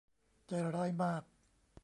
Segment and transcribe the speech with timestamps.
[0.47, 1.23] ใจร้ายมาก